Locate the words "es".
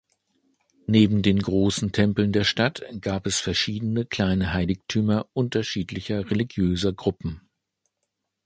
3.27-3.39